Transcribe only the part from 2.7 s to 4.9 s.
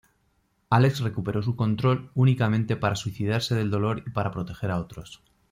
para suicidarse del dolor y para proteger a